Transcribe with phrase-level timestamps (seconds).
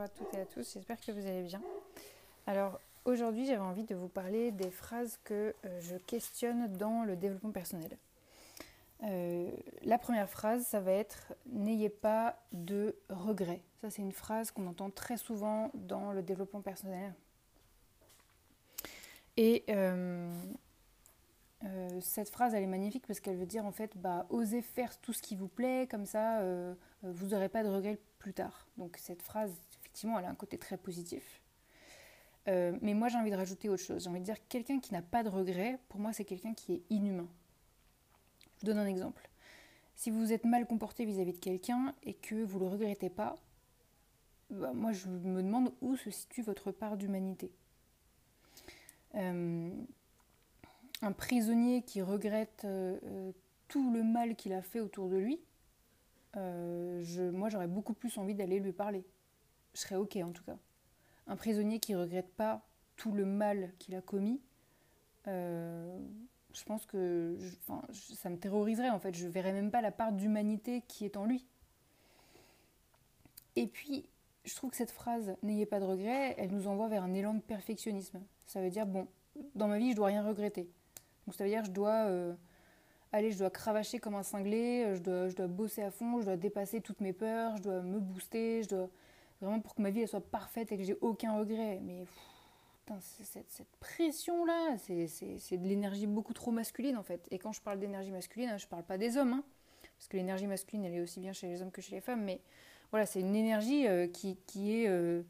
[0.00, 1.60] bonjour à toutes et à tous, j'espère que vous allez bien.
[2.46, 7.16] Alors Aujourd'hui, j'avais envie de vous parler des phrases que euh, je questionne dans le
[7.16, 7.96] développement personnel.
[9.04, 9.50] Euh,
[9.82, 13.62] la première phrase, ça va être N'ayez pas de regrets.
[13.80, 17.14] Ça, c'est une phrase qu'on entend très souvent dans le développement personnel.
[19.38, 20.30] Et euh,
[22.00, 25.14] cette phrase, elle est magnifique parce qu'elle veut dire en fait, bah, osez faire tout
[25.14, 26.42] ce qui vous plaît, comme ça,
[27.02, 28.66] vous n'aurez pas de regrets plus tard.
[28.76, 29.50] Donc cette phrase,
[29.90, 31.42] effectivement, elle a un côté très positif.
[32.48, 34.04] Euh, mais moi, j'ai envie de rajouter autre chose.
[34.04, 36.74] J'ai envie de dire quelqu'un qui n'a pas de regrets, pour moi, c'est quelqu'un qui
[36.74, 37.28] est inhumain.
[38.60, 39.28] Je donne un exemple.
[39.96, 43.36] Si vous êtes mal comporté vis-à-vis de quelqu'un et que vous ne le regrettez pas,
[44.50, 47.50] bah, moi, je me demande où se situe votre part d'humanité.
[49.16, 49.70] Euh,
[51.02, 53.32] un prisonnier qui regrette euh,
[53.66, 55.40] tout le mal qu'il a fait autour de lui,
[56.36, 59.04] moi, j'aurais beaucoup plus envie d'aller lui parler.
[59.74, 60.56] Je serais OK en tout cas
[61.30, 62.60] un prisonnier qui regrette pas
[62.96, 64.40] tout le mal qu'il a commis,
[65.28, 65.98] euh,
[66.52, 67.38] je pense que
[68.16, 69.14] ça me terroriserait en fait.
[69.14, 71.46] Je verrais même pas la part d'humanité qui est en lui.
[73.54, 74.06] Et puis,
[74.44, 77.34] je trouve que cette phrase N'ayez pas de regrets, elle nous envoie vers un élan
[77.34, 78.20] de perfectionnisme.
[78.46, 79.06] Ça veut dire, bon,
[79.54, 80.68] dans ma vie, je dois rien regretter.
[81.26, 82.06] Donc ça veut dire, je dois.
[82.06, 82.34] Euh,
[83.12, 86.26] aller, je dois cravacher comme un cinglé, je dois, je dois bosser à fond, je
[86.26, 88.88] dois dépasser toutes mes peurs, je dois me booster, je dois,
[89.40, 91.80] Vraiment pour que ma vie soit parfaite et que j'ai aucun regret.
[91.82, 92.04] Mais
[93.00, 97.26] cette, cette pression-là, c'est de l'énergie beaucoup trop masculine en fait.
[97.30, 99.34] Et quand je parle d'énergie masculine, je parle pas des hommes.
[99.34, 99.44] Hein,
[99.96, 102.22] parce que l'énergie masculine, elle est aussi bien chez les hommes que chez les femmes.
[102.24, 102.40] Mais
[102.90, 104.36] voilà, c'est une énergie euh, qui,
[104.72, 105.22] est, euh,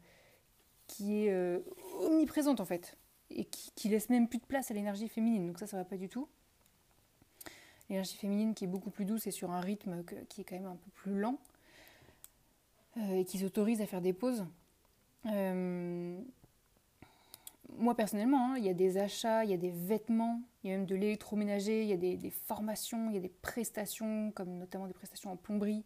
[1.01, 1.59] euh,
[1.99, 2.97] omniprésente en fait.
[3.29, 5.47] Et qui, laisse même plus de place à l'énergie féminine.
[5.47, 6.27] Donc ça, ça va pas du tout.
[7.89, 10.65] L'énergie féminine qui est beaucoup plus douce et sur un rythme qui est quand même
[10.65, 11.37] un peu plus lent.
[12.97, 14.45] Euh, et qui s'autorisent à faire des pauses.
[15.27, 16.19] Euh,
[17.77, 20.73] moi personnellement, hein, il y a des achats, il y a des vêtements, il y
[20.73, 24.57] a même de l'électroménager, il y a des, formations, il y a des prestations, comme
[24.57, 25.85] notamment des prestations en plomberie,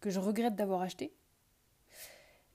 [0.00, 1.12] que je regrette d'avoir acheté.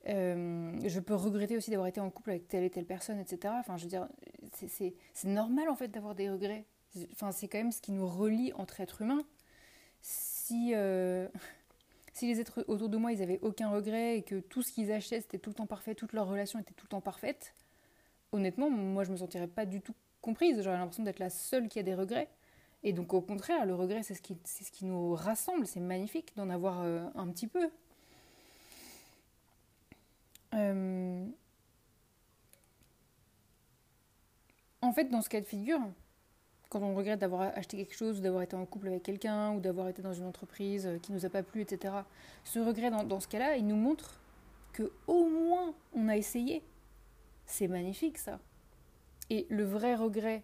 [0.08, 3.54] Euh, je peux regretter aussi d'avoir été en couple avec telle et telle personne, etc.
[3.60, 4.08] Enfin, je veux dire,
[4.52, 4.94] c'est
[5.24, 6.64] normal en fait d'avoir des regrets.
[7.12, 9.22] Enfin, c'est quand même ce qui nous relie entre êtres humains.
[10.02, 10.74] Si,
[12.14, 14.92] si les êtres autour de moi, ils avaient aucun regret et que tout ce qu'ils
[14.92, 17.54] achetaient, c'était tout le temps parfait, toute leur relation était tout le temps parfaite,
[18.32, 20.62] honnêtement, moi, je me sentirais pas du tout comprise.
[20.62, 22.28] J'aurais l'impression d'être la seule qui a des regrets.
[22.84, 25.66] Et donc, au contraire, le regret, c'est ce qui, ce qui nous rassemble.
[25.66, 27.70] C'est magnifique d'en avoir euh, un petit peu.
[30.54, 31.26] Euh,
[34.82, 35.80] en fait, dans ce cas de figure,
[36.74, 39.88] quand on regrette d'avoir acheté quelque chose, d'avoir été en couple avec quelqu'un, ou d'avoir
[39.88, 41.94] été dans une entreprise euh, qui nous a pas plu, etc.
[42.42, 44.20] Ce regret, dans, ce cas-là, il nous montre
[44.72, 46.64] que au moins on a essayé.
[47.46, 48.40] C'est magnifique ça.
[49.30, 50.42] Et le vrai regret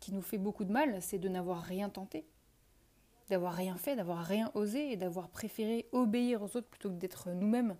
[0.00, 2.26] qui nous fait beaucoup de mal, c'est de n'avoir rien tenté,
[3.30, 7.30] d'avoir rien fait, d'avoir rien osé et d'avoir préféré obéir aux autres plutôt que d'être
[7.30, 7.76] nous-mêmes.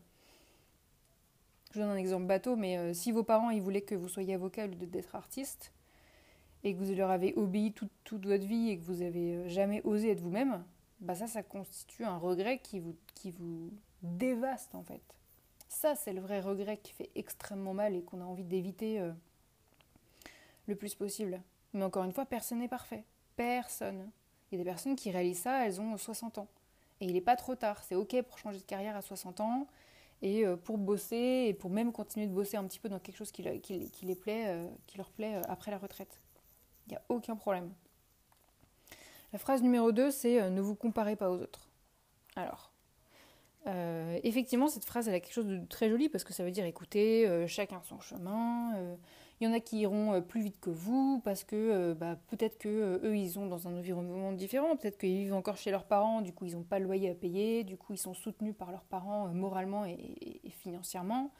[1.72, 4.34] Je donne un exemple bateau, mais euh, si vos parents ils voulaient que vous soyez
[4.34, 5.72] avocat au lieu d'être artiste,
[6.67, 9.81] et que vous leur avez obéi toute, votre vie et que vous avez euh, jamais
[9.85, 10.65] osé être vous-même,
[10.99, 13.71] bah ça, ça constitue un regret qui vous, qui vous
[14.03, 15.01] dévaste en fait.
[15.69, 19.13] Ça, c'est le vrai regret qui fait extrêmement mal et qu'on a envie d'éviter euh,
[20.67, 21.41] le plus possible.
[21.73, 23.05] Mais encore une fois, personne n'est parfait.
[23.37, 24.11] Personne.
[24.51, 26.49] Il y a des personnes qui réalisent ça, elles ont 60 ans.
[27.01, 27.85] Et il n'est pas trop tard.
[27.85, 29.69] C'est OK pour changer de carrière à 60 ans
[30.21, 33.19] et euh, pour bosser et pour même continuer de bosser un petit peu dans quelque
[33.19, 36.21] chose qui, les plaît, qui leur plaît après la retraite.
[36.87, 37.73] Il n'y a aucun problème.
[39.33, 41.69] La phrase numéro 2, c'est euh, ne vous comparez pas aux autres.
[42.37, 42.71] Alors,
[43.67, 46.50] euh, effectivement, cette phrase, elle a quelque chose de très joli parce que ça veut
[46.50, 48.73] dire écoutez, euh, chacun son chemin,
[49.38, 52.17] Il y en a qui iront euh, plus vite que vous parce que euh, bah,
[52.29, 55.71] peut-être que euh, eux ils sont dans un environnement différent, peut-être qu'ils vivent encore chez
[55.71, 58.15] leurs parents, du coup ils n'ont pas le loyer à payer, du coup ils sont
[58.15, 61.32] soutenus par leurs parents moralement et, financièrement.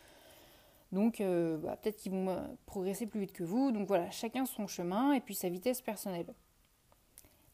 [0.96, 3.70] Donc bah, peut-être qu'ils vont progresser plus vite que vous.
[3.70, 6.32] Donc voilà, chacun son chemin et puis sa vitesse personnelle.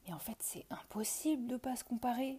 [0.07, 2.39] Mais en fait c'est impossible de ne pas se comparer.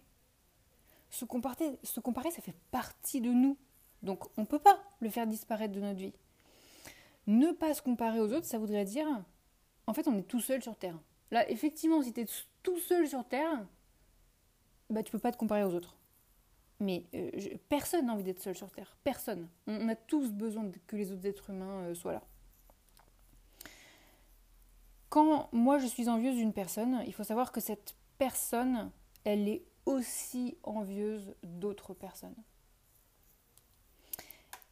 [1.10, 3.58] Se comparer, se comparer, ça fait partie de nous.
[4.02, 6.14] Donc on ne peut pas le faire disparaître de notre vie.
[7.26, 9.06] Ne pas se comparer aux autres, ça voudrait dire,
[9.86, 10.98] en fait, on est tout seul sur Terre.
[11.30, 12.26] Là, effectivement, si tu es
[12.62, 13.66] tout seul sur Terre,
[14.88, 15.96] bah, tu peux pas te comparer aux autres.
[16.80, 17.30] Mais euh,
[17.68, 18.96] personne n'a envie d'être seul sur Terre.
[19.04, 19.48] Personne.
[19.66, 22.22] On, a tous besoin que les autres êtres humains euh, soient là.
[25.08, 28.90] Quand moi je suis envieuse d'une personne, il faut savoir que cette personne,
[29.22, 32.34] elle est aussi envieuse d'autres personnes.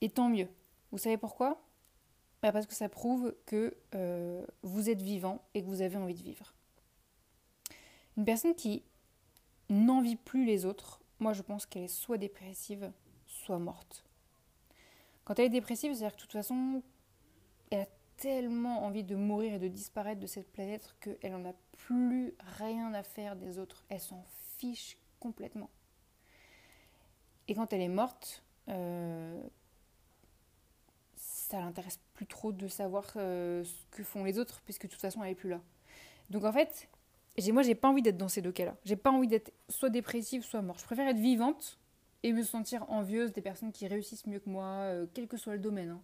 [0.00, 0.48] Et tant mieux.
[0.90, 1.62] Vous savez pourquoi?
[2.42, 6.14] Bah, parce que ça prouve que euh, vous êtes vivant et que vous avez envie
[6.14, 6.52] de vivre.
[8.16, 8.82] Une personne qui
[9.70, 12.92] n'envie plus les autres, moi je pense qu'elle est soit dépressive,
[13.26, 14.04] soit morte.
[15.24, 16.82] Quand elle est dépressive, c'est-à-dire que de toute façon,
[17.70, 17.86] elle a
[18.16, 22.92] tellement envie de mourir et de disparaître de cette planète qu'elle n'en a plus rien
[22.92, 23.84] à faire des autres.
[23.88, 24.24] Elle s'en
[24.58, 25.70] fiche complètement.
[27.48, 29.40] Et quand elle est morte, euh,
[31.14, 35.00] ça l'intéresse plus trop de savoir euh, ce que font les autres, puisque de toute
[35.00, 35.60] façon, elle n'est plus là.
[36.30, 36.88] Donc en fait,
[37.52, 38.76] moi, j'ai pas envie d'être dans ces deux cas-là.
[38.84, 40.80] J'ai pas envie d'être soit dépressive, soit morte.
[40.80, 41.78] Je préfère être vivante
[42.22, 45.54] et me sentir envieuse des personnes qui réussissent mieux que moi, euh, quel que soit
[45.54, 45.90] le domaine.
[45.90, 46.00] Hein.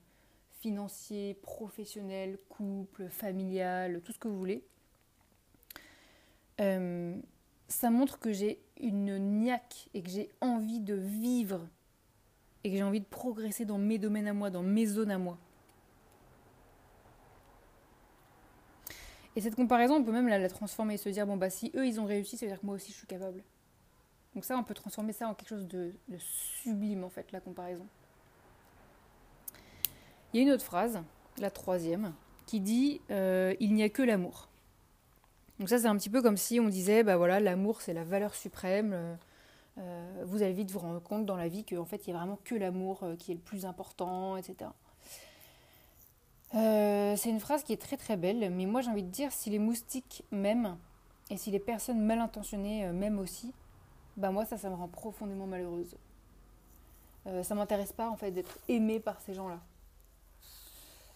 [0.60, 4.64] Financier, professionnel, couple, familial, tout ce que vous voulez.
[6.60, 7.16] Euh,
[7.68, 11.68] ça montre que j'ai une niaque et que j'ai envie de vivre
[12.64, 15.18] et que j'ai envie de progresser dans mes domaines à moi, dans mes zones à
[15.18, 15.38] moi.
[19.38, 21.86] Et cette comparaison, on peut même la, transformer et se dire, bon bah si eux
[21.86, 23.44] ils ont réussi, ça veut dire que moi aussi je suis capable.
[24.34, 27.86] Donc ça, on peut transformer ça en quelque chose de, sublime en fait, la comparaison.
[30.32, 30.98] Il y a une autre phrase,
[31.38, 32.14] la troisième,
[32.46, 34.48] qui dit euh, il n'y a que l'amour.
[35.60, 38.02] Donc ça c'est un petit peu comme si on disait bah voilà l'amour c'est la
[38.02, 38.90] valeur suprême.
[38.92, 39.14] Euh,
[39.78, 42.18] euh, vous allez vite vous rendre compte dans la vie qu'en fait, il n'y a
[42.18, 44.70] vraiment que l'amour qui est le plus important, etc.
[46.54, 49.32] Euh, c'est une phrase qui est très très belle, mais moi j'ai envie de dire,
[49.32, 50.76] si les moustiques m'aiment,
[51.30, 53.52] et si les personnes mal intentionnées m'aiment aussi,
[54.16, 55.94] bah moi ça, ça me rend profondément malheureuse.
[57.42, 59.60] ça m'intéresse pas en fait d'être aimée par ces gens-là.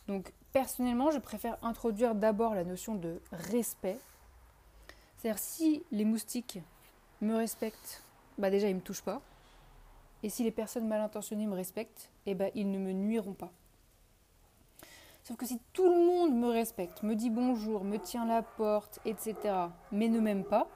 [0.07, 3.99] Donc personnellement, je préfère introduire d'abord la notion de respect.
[5.17, 6.59] C'est-à-dire si les moustiques
[7.23, 8.03] me respectent
[8.39, 9.21] bah déjà ils me touchent pas.
[10.23, 13.53] Et si les personnes mal intentionnées me respectent, eh ben ils ne me nuiront pas.
[15.23, 18.99] Sauf que si tout le monde me respecte, me dit bonjour, me tient la porte,
[19.05, 19.37] etc.,
[19.93, 20.67] mais ne m'aime pas,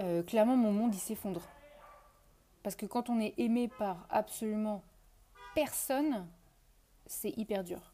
[0.00, 1.42] euh, clairement mon monde il s'effondre.
[2.62, 4.82] Parce que quand on est aimé par absolument
[5.54, 6.26] personne,
[7.06, 7.92] c'est hyper dur.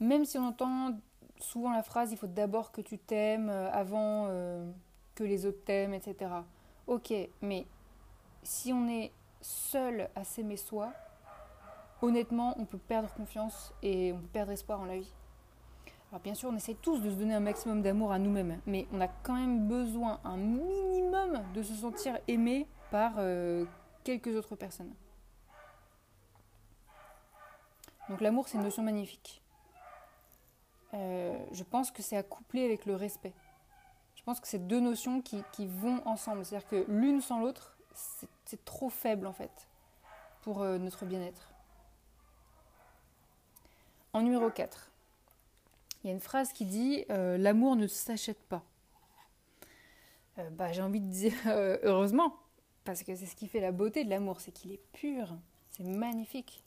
[0.00, 0.98] Même si on entend
[1.38, 4.70] souvent la phrase il faut d'abord que tu t'aimes euh, avant euh,
[5.14, 6.30] que les autres t'aiment, etc.
[6.88, 7.66] Ok, mais
[8.42, 10.92] si on est seul à s'aimer soi,
[12.02, 15.12] honnêtement, on peut perdre confiance et on peut perdre espoir en la vie.
[16.10, 18.86] Alors bien sûr, on essaie tous de se donner un maximum d'amour à nous-mêmes, mais
[18.92, 23.64] on a quand même besoin un minimum de se sentir aimé par euh,
[24.04, 24.92] quelques autres personnes.
[28.10, 29.40] Donc l'amour, c'est une notion magnifique.
[30.92, 33.32] Euh, je pense que c'est à coupler avec le respect.
[34.16, 36.44] Je pense que c'est deux notions qui, vont ensemble.
[36.44, 37.78] C'est-à-dire que l'une sans l'autre,
[38.44, 39.68] c'est trop faible en fait
[40.42, 41.51] pour euh, notre bien-être.
[44.14, 44.90] En numéro 4,
[46.04, 48.62] il y a une phrase qui dit euh, L'amour ne s'achète pas.
[50.38, 52.36] Euh, bah, J'ai envie de dire heureusement,
[52.84, 55.34] parce que c'est ce qui fait la beauté de l'amour, c'est qu'il est pur,
[55.70, 56.62] c'est magnifique.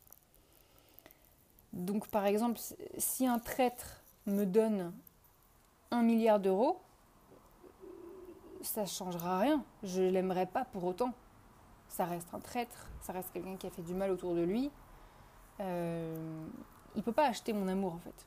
[1.73, 2.59] Donc par exemple,
[2.97, 4.93] si un traître me donne
[5.91, 6.81] un milliard d'euros,
[8.61, 9.63] ça ne changera rien.
[9.83, 11.13] Je ne l'aimerai pas pour autant.
[11.89, 14.71] Ça reste un traître, ça reste quelqu'un qui a fait du mal autour de lui.
[15.59, 16.47] Euh,
[16.95, 18.25] il ne peut pas acheter mon amour en fait.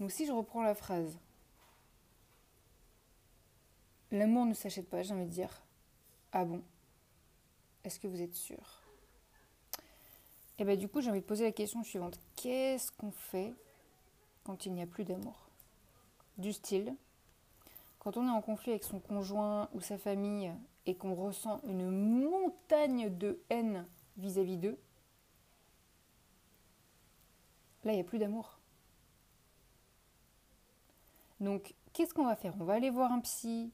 [0.00, 1.18] Donc si je reprends la phrase,
[4.10, 5.62] l'amour ne s'achète pas, j'ai envie de dire,
[6.32, 6.62] ah bon,
[7.84, 8.80] est-ce que vous êtes sûr?
[10.58, 13.52] Et eh bien du coup j'ai envie de poser la question suivante, qu'est-ce qu'on fait
[14.44, 15.48] quand il n'y a plus d'amour?
[16.38, 16.94] Du style,
[17.98, 20.52] quand on est en conflit avec son conjoint ou sa famille
[20.86, 23.86] et qu'on ressent une montagne de haine
[24.16, 24.78] vis-à-vis d'eux,
[27.84, 28.58] là, il n'y a plus d'amour.
[31.40, 32.54] Donc, qu'est-ce qu'on va faire?
[32.60, 33.72] On va aller voir un psy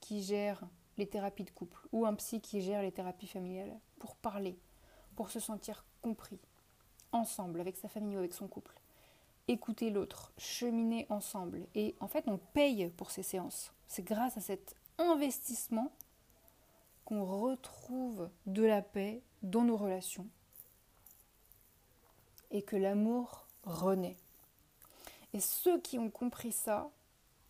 [0.00, 0.62] qui gère
[0.96, 4.58] les thérapies de couple ou un psy qui gère les thérapies familiales pour parler,
[5.16, 6.40] pour se sentir compris,
[7.12, 8.78] ensemble, avec sa famille ou avec son couple.
[9.48, 11.66] Écouter l'autre, cheminer ensemble.
[11.74, 13.72] Et en fait, on paye pour ces séances.
[13.88, 15.90] C'est grâce à cet investissement
[17.04, 20.28] qu'on retrouve de la paix dans nos relations
[22.50, 24.16] et que l'amour renaît.
[25.32, 26.90] Et ceux qui ont compris ça,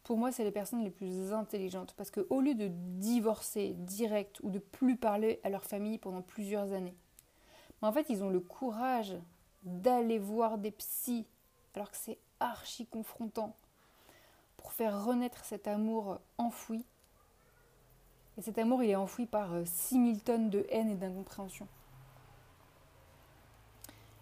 [0.04, 1.94] pour moi, c'est les personnes les plus intelligentes.
[1.96, 6.72] Parce qu'au lieu de divorcer direct ou de plus parler à leur famille pendant plusieurs
[6.72, 6.96] années,
[7.82, 9.16] en fait, ils ont le courage
[9.62, 11.26] d'aller voir des psys,
[11.74, 13.56] alors que c'est archi confrontant,
[14.56, 16.84] pour faire renaître cet amour enfoui.
[18.36, 21.66] Et cet amour, il est enfoui par 6000 euh, tonnes de haine et d'incompréhension.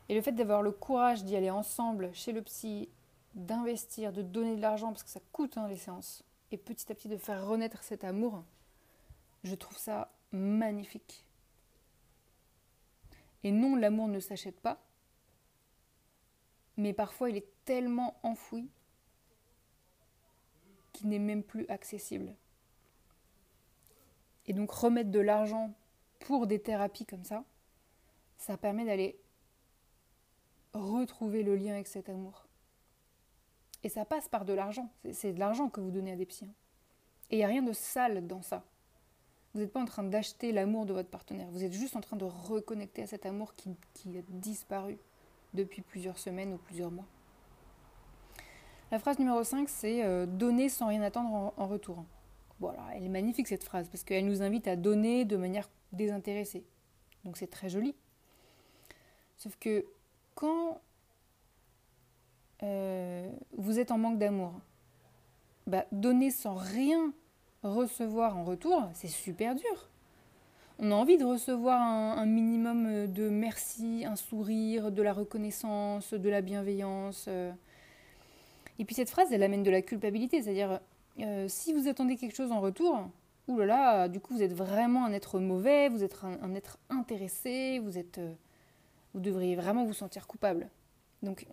[0.08, 2.88] Et le fait d'avoir le courage d'y aller ensemble chez le psy,
[3.34, 6.94] d'investir, de donner de l'argent, parce que ça coûte hein, les séances, et petit à
[6.94, 8.42] petit de faire renaître cet amour,
[9.44, 11.24] je trouve ça magnifique.
[13.44, 14.80] Et non, l'amour ne s'achète pas,
[16.76, 18.68] mais parfois il est tellement enfoui
[20.92, 22.34] qu'il n'est même plus accessible.
[24.46, 25.74] Et donc remettre de l'argent
[26.20, 27.44] pour des thérapies comme ça,
[28.38, 29.20] ça permet d'aller
[30.78, 32.46] retrouver le lien avec cet amour.
[33.84, 34.90] Et ça passe par de l'argent.
[35.12, 36.46] C'est de l'argent que vous donnez à des psys.
[36.46, 36.54] Hein.
[37.30, 38.64] Et il n'y a rien de sale dans ça.
[39.54, 41.48] Vous n'êtes pas en train d'acheter l'amour de votre partenaire.
[41.50, 43.70] Vous êtes juste en train de reconnecter à cet amour qui,
[44.16, 44.98] a disparu
[45.54, 47.06] depuis plusieurs semaines ou plusieurs mois.
[48.90, 52.04] La phrase numéro 5, c'est euh, donner sans rien attendre en, retour.
[52.60, 56.64] Voilà, elle est magnifique cette phrase parce qu'elle nous invite à donner de manière désintéressée.
[57.24, 57.94] Donc c'est très joli.
[59.36, 59.84] Sauf que
[60.38, 60.80] quand
[62.62, 64.52] euh, vous êtes en manque d'amour,
[65.66, 67.12] bah, donner sans rien
[67.64, 69.88] recevoir en retour, c'est super dur.
[70.78, 76.28] On a envie de recevoir un, minimum de merci, un sourire, de la reconnaissance, de
[76.28, 77.24] la bienveillance.
[77.26, 77.50] Euh.
[78.78, 80.78] Et puis cette phrase, elle amène de la culpabilité, c'est-à-dire
[81.18, 83.08] euh, si vous attendez quelque chose en retour,
[83.48, 87.98] oulala, du coup vous êtes vraiment un être mauvais, vous êtes un, être intéressé, vous
[87.98, 88.20] êtes
[89.18, 90.70] vous devriez vraiment vous sentir coupable.
[91.24, 91.44] Donc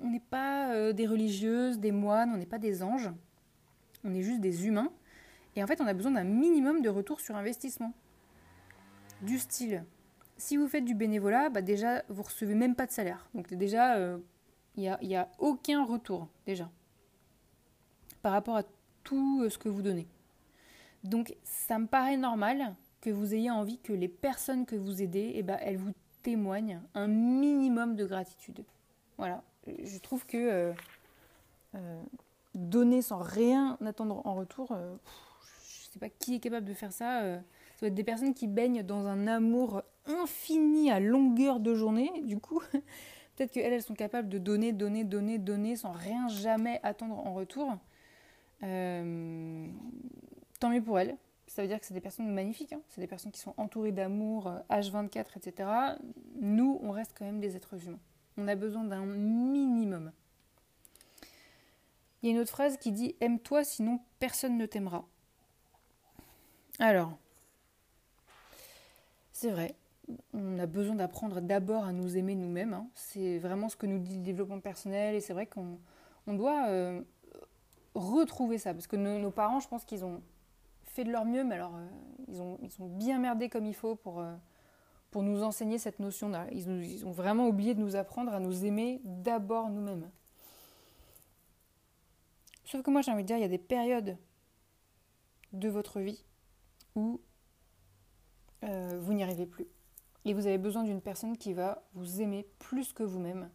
[0.00, 3.10] on n'est pas euh, des religieuses, des moines, on n'est pas des anges,
[4.04, 4.92] on est juste des humains.
[5.56, 7.92] Et en fait, on a besoin d'un minimum de retour sur investissement.
[9.22, 9.84] Du style,
[10.36, 13.28] si vous faites du bénévolat, bah déjà, vous recevez même pas de salaire.
[13.34, 14.02] Donc déjà, il
[14.88, 16.70] euh, n'y a, a, aucun retour, déjà,
[18.22, 18.62] par rapport à
[19.02, 20.06] tout euh, ce que vous donnez.
[21.02, 25.32] Donc ça me paraît normal que vous ayez envie que les personnes que vous aidez,
[25.34, 28.64] eh ben, elles vous témoigne un minimum de gratitude.
[29.16, 30.72] Voilà, je trouve que euh,
[31.74, 32.02] euh,
[32.54, 34.94] donner sans rien attendre en retour, euh,
[35.66, 37.20] je ne sais pas qui est capable de faire ça.
[37.22, 37.40] ça
[37.80, 42.10] doit être des personnes qui baignent dans un amour infini à longueur de journée.
[42.24, 42.60] Du coup,
[43.36, 47.34] peut-être qu'elles, elles sont capables de donner, donner, donner, donner sans rien jamais attendre en
[47.34, 47.76] retour.
[48.60, 48.68] tant
[50.70, 51.16] mieux pour elles
[51.58, 52.80] ça veut dire que c'est des personnes magnifiques, hein.
[52.88, 55.70] c'est des personnes qui sont entourées d'amour, H24, euh, etc.
[56.40, 57.98] Nous, on reste quand même des êtres humains.
[58.36, 60.12] On a besoin d'un minimum.
[62.22, 65.04] Il y a une autre phrase qui dit Aime-toi, sinon personne ne t'aimera.
[66.78, 67.18] Alors,
[69.32, 69.74] c'est vrai,
[70.32, 72.72] on a besoin d'apprendre d'abord à nous aimer nous-mêmes.
[72.72, 72.86] Hein.
[72.94, 75.80] C'est vraiment ce que nous dit le développement personnel et c'est vrai qu'on
[76.28, 77.02] doit euh,
[77.96, 80.22] retrouver ça parce que nos parents, je pense qu'ils ont
[81.04, 81.86] de leur mieux, mais alors euh,
[82.28, 84.34] ils, ont, ils ont bien merdé comme il faut pour, euh,
[85.10, 86.46] pour nous enseigner cette notion-là.
[86.52, 90.10] Ils, ils, ont vraiment oublié de nous apprendre à nous aimer d'abord nous-mêmes.
[92.64, 94.16] Sauf que moi j'ai envie de dire, il y a des périodes
[95.52, 96.22] de votre vie
[96.94, 97.20] où
[98.64, 99.66] euh, vous n'y arrivez plus.
[100.24, 103.50] Et vous avez besoin d'une personne qui va vous aimer plus que vous-même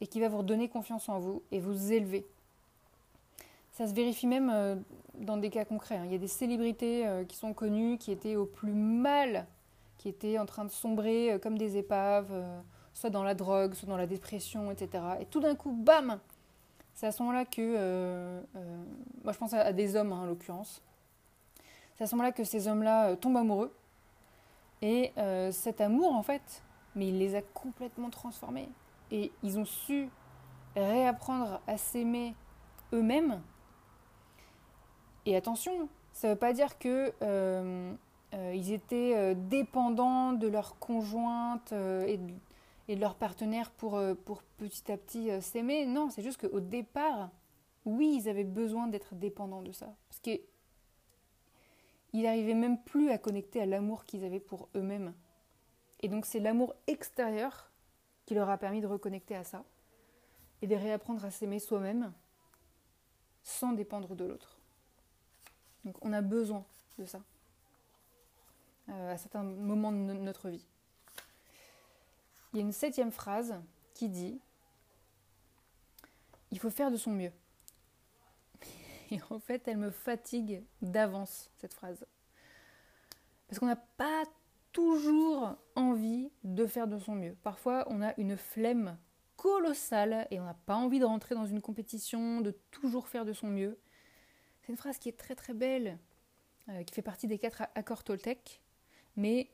[0.00, 2.26] et qui va vous redonner confiance en vous et vous élever
[3.76, 4.74] ça se vérifie même euh,
[5.18, 5.98] dans des cas concrets.
[5.98, 6.04] Hein.
[6.06, 9.46] Il y a des célébrités euh, qui sont connues, qui étaient au plus mal,
[9.98, 12.32] qui étaient en train de sombrer euh, comme des épaves,
[12.94, 15.04] soit dans la drogue, soit dans la dépression, etc.
[15.20, 16.18] Et tout d'un coup, bam
[16.94, 18.40] C'est à ce moment-là que...
[19.22, 20.80] moi, je pense à, des hommes, hein, en l'occurrence.
[21.96, 23.74] C'est à ce moment-là que ces hommes-là tombent amoureux.
[24.80, 25.12] Et
[25.52, 26.62] cet amour, en fait,
[26.94, 28.70] mais il les a complètement transformés.
[29.10, 30.08] Et ils ont su
[30.74, 32.34] réapprendre à s'aimer
[32.94, 33.42] eux-mêmes
[35.26, 37.92] et attention, ça ne veut pas dire que euh,
[38.34, 42.18] euh, ils étaient euh, dépendants de leur conjointe et,
[42.88, 45.84] de leur partenaire pour, pour petit à petit s'aimer.
[45.84, 47.30] Non, c'est juste qu'au départ,
[47.84, 49.92] oui, ils avaient besoin d'être dépendants de ça.
[50.08, 50.40] Parce qu'ils
[52.14, 55.12] n'arrivaient même plus à connecter à l'amour qu'ils avaient pour eux-mêmes.
[56.00, 57.72] Et donc c'est l'amour extérieur
[58.26, 59.64] qui leur a permis de reconnecter à ça
[60.62, 62.12] et de réapprendre à s'aimer soi-même
[63.42, 64.55] sans dépendre de l'autre.
[65.86, 66.64] Donc on a besoin
[66.98, 67.20] de ça
[68.88, 70.66] euh, à certains moments de notre vie.
[72.52, 73.54] Il y a une septième phrase
[73.94, 74.40] qui dit
[76.50, 77.32] Il faut faire de son mieux.
[79.10, 82.04] Et en fait, elle me fatigue d'avance, cette phrase.
[83.46, 84.24] Parce qu'on n'a pas
[84.72, 87.36] toujours envie de faire de son mieux.
[87.44, 88.98] Parfois, on a une flemme
[89.36, 93.32] colossale et on n'a pas envie de rentrer dans une compétition, de toujours faire de
[93.32, 93.78] son mieux.
[94.66, 95.96] C'est une phrase qui est très très belle,
[96.68, 98.60] euh, qui fait partie des quatre accords Toltec,
[99.14, 99.48] mais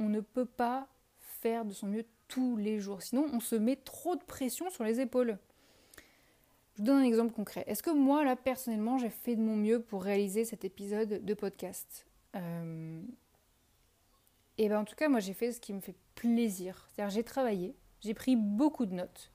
[0.00, 0.88] on ne peut pas
[1.20, 3.00] faire de son mieux tous les jours.
[3.02, 5.38] Sinon, on se met trop de pression sur les épaules.
[6.74, 7.62] Je vous donne un exemple concret.
[7.68, 11.34] Est-ce que moi, là, personnellement, j'ai fait de mon mieux pour réaliser cet épisode de
[11.34, 12.04] podcast?
[12.34, 13.00] Euh...
[14.60, 16.88] Et eh bien, en tout cas, moi, j'ai fait ce qui me fait plaisir.
[16.90, 19.30] C'est-à-dire, j'ai travaillé, j'ai pris beaucoup de notes,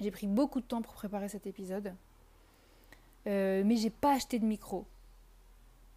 [0.00, 1.94] j'ai pris beaucoup de temps pour préparer cet épisode,
[3.26, 4.86] euh, mais j'ai pas acheté de micro.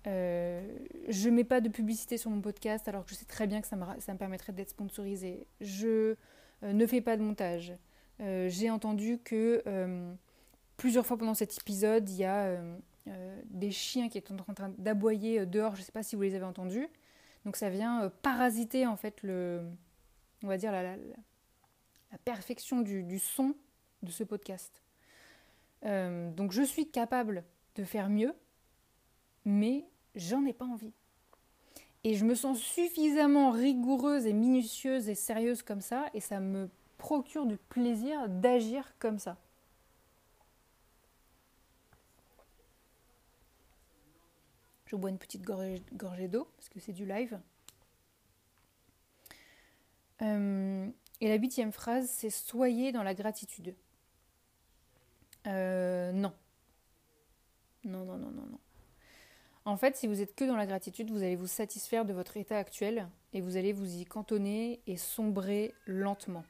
[0.06, 0.78] Euh,
[1.08, 3.68] je mets pas de publicité sur mon podcast alors que je sais très bien que
[3.68, 5.48] ça me, ça me permettrait d'être sponsorisé.
[5.62, 6.16] Je
[6.64, 7.74] euh, ne fais pas de montage.
[8.22, 10.14] Euh, j'ai entendu que euh,
[10.78, 12.58] plusieurs fois pendant cet épisode, il y a
[13.46, 15.76] des chiens qui étaient en train d'aboyer dehors.
[15.76, 16.88] Je sais pas si vous les avez entendus.
[17.44, 19.62] Donc ça vient parasiter en fait le,
[20.42, 23.56] on va dire la, la, perfection du, du, son
[24.04, 24.83] de ce podcast.
[25.84, 27.44] Donc je suis capable
[27.76, 28.34] de faire mieux,
[29.46, 29.86] mais
[30.16, 30.94] j'en ai pas envie.
[32.04, 36.70] Et je me sens suffisamment rigoureuse et minutieuse et sérieuse comme ça, et ça me
[36.98, 39.38] procure du plaisir d'agir comme ça.
[44.86, 47.40] Je bois une petite gorgée, d'eau parce que c'est du live.
[50.22, 50.88] Euh,
[51.20, 53.76] et la huitième phrase, c'est soyez dans la gratitude.
[55.48, 56.34] Euh, non.
[57.84, 58.60] Non, non, non, non, non.
[59.66, 62.36] En fait, si vous êtes que dans la gratitude, vous allez vous satisfaire de votre
[62.36, 66.44] état actuel et vous allez vous y cantonner et sombrer lentement.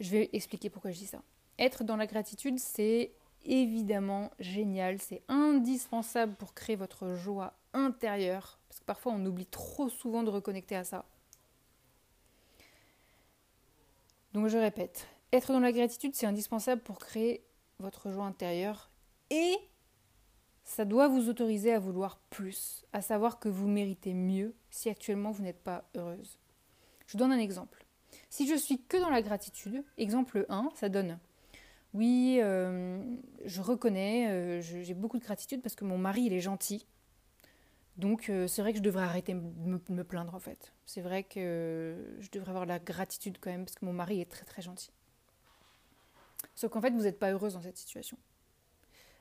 [0.00, 1.22] Je vais expliquer pourquoi je dis ça.
[1.58, 3.12] Être dans la gratitude, c'est
[3.44, 9.88] évidemment génial, c'est indispensable pour créer votre joie intérieure, parce que parfois on oublie trop
[9.88, 11.04] souvent de reconnecter à ça.
[14.32, 17.44] Donc je répète, être dans la gratitude, c'est indispensable pour créer
[17.78, 18.90] votre joie intérieure
[19.30, 19.56] et
[20.64, 25.30] ça doit vous autoriser à vouloir plus, à savoir que vous méritez mieux si actuellement
[25.30, 26.38] vous n'êtes pas heureuse.
[27.06, 27.86] Je vous donne un exemple.
[28.30, 31.18] Si je suis que dans la gratitude, exemple 1, ça donne
[31.96, 33.02] oui, euh,
[33.46, 36.86] je reconnais, euh, j'ai beaucoup de gratitude parce que mon mari, il est gentil.
[37.96, 40.74] Donc euh, c'est vrai que je devrais arrêter de me, me, plaindre en fait.
[40.84, 44.20] C'est vrai que je devrais avoir de la gratitude quand même parce que mon mari
[44.20, 44.90] est très très gentil.
[46.54, 48.18] Sauf qu'en fait, vous n'êtes pas heureuse dans cette situation.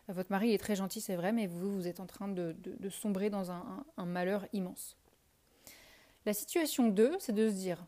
[0.08, 2.56] Votre mari est très gentil, c'est vrai, mais vous, vous êtes en train de,
[2.90, 4.98] sombrer dans un, malheur immense.
[6.26, 7.86] La situation 2, c'est de se dire,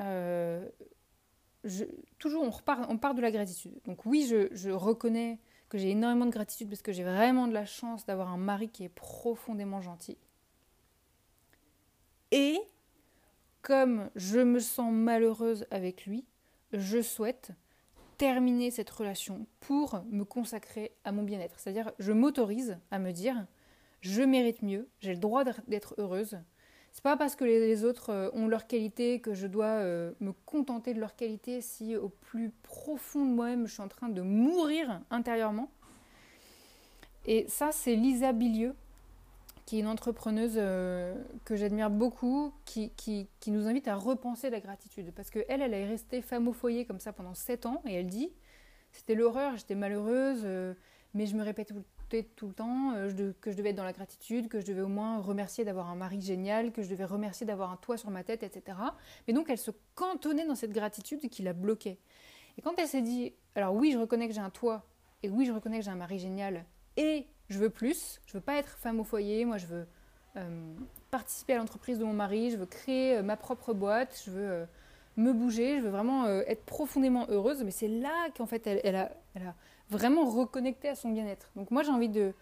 [0.00, 0.66] euh,
[2.18, 3.78] toujours on, repart, on part de la gratitude.
[3.84, 7.66] Donc oui, je reconnais que j'ai énormément de gratitude parce que j'ai vraiment de la
[7.66, 10.16] chance d'avoir un mari qui est profondément gentil.
[12.30, 12.58] Et
[13.62, 16.24] comme je me sens malheureuse avec lui,
[16.72, 17.50] je souhaite
[18.18, 21.58] terminer cette relation pour me consacrer à mon bien-être.
[21.58, 23.46] C'est-à-dire, je m'autorise à me dire,
[24.00, 26.38] je mérite mieux, j'ai le droit d'être heureuse,
[26.92, 30.32] c'est pas parce que les, autres euh, ont leur qualité que je dois euh, me
[30.32, 34.20] contenter de leur qualité si au plus profond de moi-même je suis en train de
[34.20, 35.70] mourir intérieurement.
[37.24, 38.74] Et ça, c'est Lisa Bilieux,
[39.68, 44.60] qui est une entrepreneuse euh, que j'admire beaucoup, qui, qui, nous invite à repenser la
[44.60, 45.12] gratitude.
[45.14, 48.06] Parce qu'elle, elle est restée femme au foyer comme ça pendant 7 ans, et elle
[48.06, 48.32] dit,
[48.92, 50.72] c'était l'horreur, j'étais malheureuse, euh,
[51.12, 51.74] mais je me répète
[52.34, 54.88] tout, le temps euh, que je devais être dans la gratitude, que je devais au
[54.88, 58.24] moins remercier d'avoir un mari génial, que je devais remercier d'avoir un toit sur ma
[58.24, 58.78] tête, etc.
[59.26, 61.98] Mais donc elle se cantonnait dans cette gratitude qui la bloquait.
[62.56, 64.86] Et quand elle s'est dit, alors oui, je reconnais que j'ai un toit,
[65.22, 66.64] et oui, je reconnais que j'ai un mari génial,
[66.96, 69.86] et je veux plus, je veux pas être femme au foyer, moi je veux
[70.36, 70.74] euh,
[71.10, 74.50] participer à l'entreprise de mon mari, je veux créer euh, ma propre boîte, je veux
[74.50, 74.66] euh,
[75.16, 79.10] me bouger, je veux vraiment être profondément heureuse, mais c'est là qu'en fait elle, a,
[79.90, 81.50] vraiment reconnecté à son bien-être.
[81.56, 82.34] Donc moi j'ai envie de,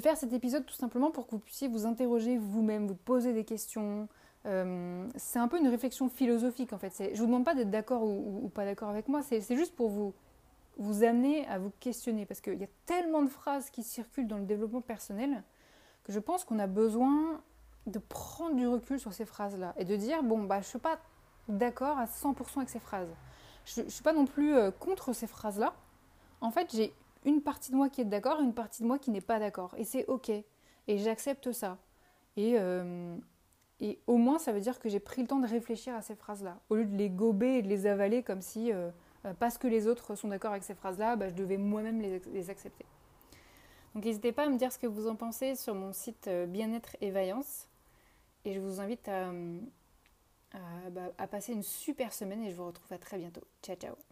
[0.00, 3.44] faire cet épisode tout simplement pour que vous puissiez vous interroger vous-même, vous poser des
[3.44, 4.06] questions,
[4.44, 7.10] c'est un peu une réflexion philosophique en fait.
[7.12, 10.14] Je vous demande pas d'être d'accord ou, pas d'accord avec moi, c'est juste pour vous,
[10.78, 14.38] vous amener à vous questionner parce qu'il y a tellement de phrases qui circulent dans
[14.38, 15.42] le développement personnel
[16.04, 17.40] que je pense qu'on a besoin
[17.86, 20.78] de prendre du recul sur ces phrases-là et de dire bon, bah, je ne suis
[20.78, 20.98] pas
[21.48, 23.08] d'accord à 100% avec ces phrases.
[23.64, 25.74] Je ne suis pas non plus euh, contre ces phrases-là.
[26.40, 26.92] En fait, j'ai
[27.24, 29.38] une partie de moi qui est d'accord et une partie de moi qui n'est pas
[29.38, 29.74] d'accord.
[29.76, 30.30] Et c'est OK.
[30.30, 31.78] Et j'accepte ça.
[32.36, 33.16] Et, euh,
[33.80, 36.14] et au moins, ça veut dire que j'ai pris le temps de réfléchir à ces
[36.14, 38.90] phrases-là, au lieu de les gober et de les avaler comme si, euh,
[39.38, 42.84] parce que les autres sont d'accord avec ces phrases-là, bah, je devais moi-même les, accepter.
[43.94, 46.46] Donc n'hésitez pas à me dire ce que vous en pensez sur mon site euh,
[46.46, 47.68] Bien-être et Vaillance.
[48.44, 49.30] Et je vous invite à,
[50.90, 53.42] bah, à passer une super semaine et je vous retrouve à très bientôt.
[53.62, 54.11] Ciao ciao